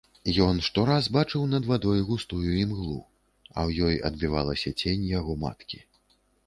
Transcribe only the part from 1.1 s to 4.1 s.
бачыў над вадой густую імглу, а ў ёй